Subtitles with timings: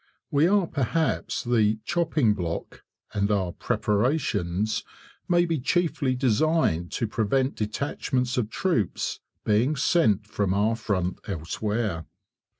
[0.31, 2.81] We are perhaps the "chopping block",
[3.13, 4.83] and our "preparations"
[5.29, 12.07] may be chiefly designed to prevent detachments of troops being sent from our front elsewhere.